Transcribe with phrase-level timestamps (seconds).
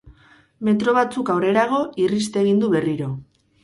[0.69, 3.17] Metro batzu aurrerago irrist egin du berriro.